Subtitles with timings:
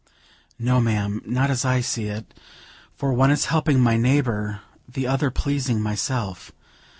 [0.57, 2.33] "No, ma'am, not as I see it,
[2.95, 6.51] for one is helping my neighbor, the other pleasing myself.